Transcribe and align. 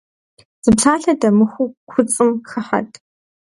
Зы 0.63 0.71
псалъэ 0.77 1.13
дэмыхуу 1.19 1.69
куцӀым 1.89 2.31
хыхьэт. 2.49 2.91